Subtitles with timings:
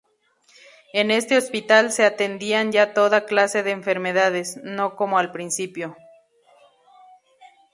[0.93, 5.95] En este hospital se atendían ya toda clase de enfermedades, no como al principio.